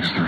[0.00, 0.27] Sister.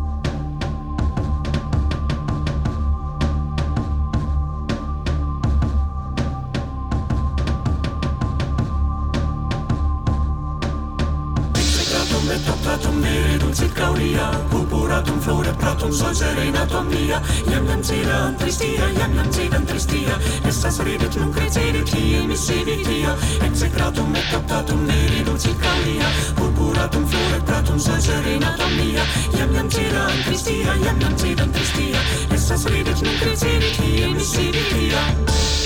[12.31, 17.19] metaptatum viridum circauria, purpuratum florepratum sol serenatum via,
[17.51, 20.15] iam nam ciram tristia, iam nam ciram tristia,
[20.47, 23.15] estas ridit nunc credidit, kie missidit ia,
[23.47, 26.07] execratum metaptatum viridum circauria,
[26.39, 29.03] purpuratum florepratum sol serenatum via,
[29.39, 35.60] iam nam ciram tristia, iam nam ciram tristia, estas ridit nunc chi mi si vitia